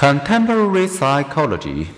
[0.00, 1.90] Contemporary psychology.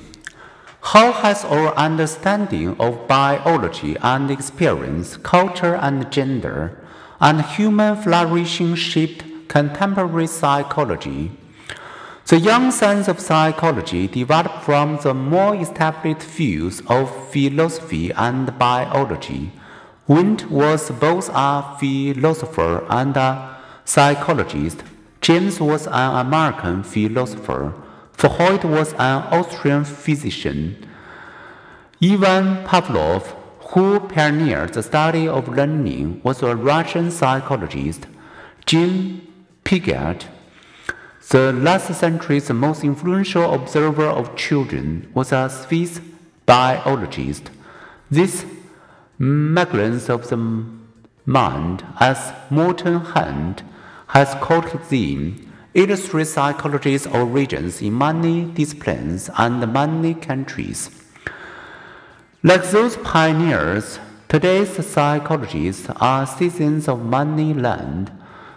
[0.81, 6.83] How has our understanding of biology and experience, culture and gender,
[7.21, 11.31] and human flourishing shaped contemporary psychology?
[12.27, 19.53] The young science of psychology developed from the more established fields of philosophy and biology.
[20.09, 24.83] Wundt was both a philosopher and a psychologist.
[25.21, 27.73] James was an American philosopher.
[28.23, 30.77] Freud was an Austrian physician.
[32.01, 33.35] Ivan Pavlov,
[33.73, 38.07] who pioneered the study of learning, was a Russian psychologist.
[38.65, 39.27] Jean
[39.65, 40.27] Piaget,
[41.31, 46.01] the last century's most influential observer of children, was a Swiss
[46.47, 47.51] biologist.
[48.09, 48.47] This
[49.19, 50.37] Magellans of the
[51.27, 53.65] mind, as Morton Hunt
[54.09, 60.91] has called them, illustrate psychology's origins in many disciplines and many countries.
[62.43, 63.99] Like those pioneers,
[64.29, 68.11] today's psychologists are citizens of many lands.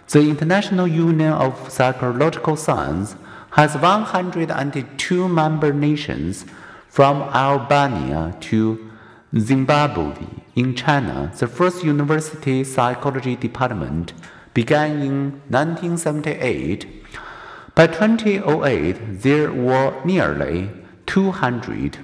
[0.08, 3.16] The International Union of Psychological Science
[3.52, 6.44] has 102 member nations
[6.88, 8.90] from Albania to
[9.38, 10.14] Zimbabwe.
[10.54, 14.12] In China, the first university psychology department
[14.58, 15.16] began in
[15.48, 16.96] 1978
[17.76, 20.70] by 2008, there were nearly
[21.04, 21.98] 200.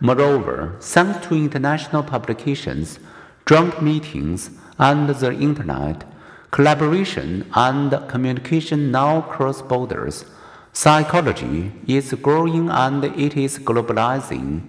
[0.00, 2.98] Moreover, thanks to international publications,
[3.46, 6.02] joint meetings, and the Internet,
[6.50, 10.24] collaboration and communication now cross borders.
[10.72, 14.62] Psychology is growing and it is globalizing.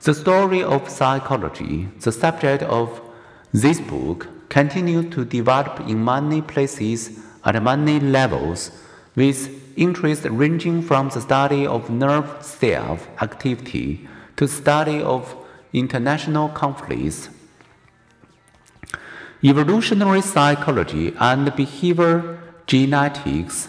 [0.00, 3.00] The story of psychology, the subject of
[3.52, 8.70] this book, continues to develop in many places at many levels
[9.14, 15.34] with interest ranging from the study of nerve cell activity to study of
[15.72, 17.28] international conflicts.
[19.44, 23.68] Evolutionary psychology and behavior genetics